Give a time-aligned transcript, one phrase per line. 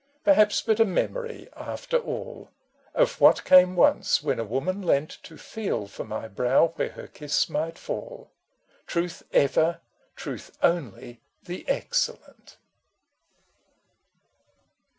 [0.23, 2.49] Perhaps but a memory, after all!—
[2.95, 7.05] Of what came once when a woman leant To feel for my brow where her
[7.05, 8.31] kiss might fall.
[8.87, 9.81] Truth ever,
[10.15, 12.57] truth only the excellent